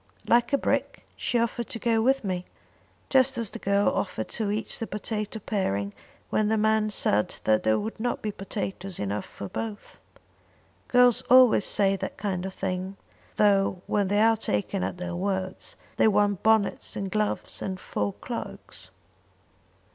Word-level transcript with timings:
"Like 0.27 0.51
a 0.51 0.57
brick, 0.57 1.05
she 1.15 1.37
offered 1.37 1.69
to 1.69 1.77
go 1.77 2.01
with 2.01 2.23
me, 2.23 2.45
just 3.11 3.37
as 3.37 3.51
the 3.51 3.59
girl 3.59 3.87
offered 3.89 4.29
to 4.29 4.49
eat 4.49 4.77
the 4.79 4.87
potato 4.87 5.37
parings 5.37 5.93
when 6.31 6.47
the 6.47 6.57
man 6.57 6.89
said 6.89 7.35
that 7.43 7.61
there 7.61 7.77
would 7.77 7.99
not 7.99 8.19
be 8.23 8.31
potatoes 8.31 8.97
enough 8.99 9.25
for 9.27 9.47
both. 9.47 10.01
Girls 10.87 11.21
always 11.29 11.65
say 11.65 11.95
that 11.97 12.17
kind 12.17 12.47
of 12.47 12.53
thing, 12.55 12.97
though, 13.35 13.83
when 13.85 14.07
they 14.07 14.23
are 14.23 14.37
taken 14.37 14.81
at 14.83 14.97
their 14.97 15.15
words, 15.15 15.75
they 15.97 16.07
want 16.07 16.41
bonnets 16.41 16.95
and 16.95 17.11
gloves 17.11 17.61
and 17.61 17.79
fur 17.79 18.11
cloaks." 18.13 18.89